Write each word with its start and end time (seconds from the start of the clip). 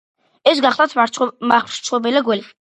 ეს 0.51 0.61
გახლდათ 0.67 1.21
მახრჩობელა 1.53 2.27
გველი, 2.33 2.53